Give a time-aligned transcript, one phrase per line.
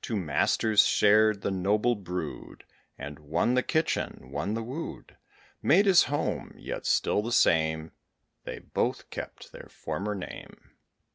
[0.00, 2.64] Two masters shared the noble brood;
[2.96, 5.18] And one the kitchen, one the wood
[5.60, 6.54] Made his home.
[6.56, 7.92] Yet still the same,
[8.44, 10.70] They both kept their former name.